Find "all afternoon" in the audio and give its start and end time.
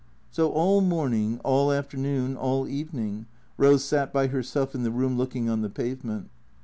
1.43-2.35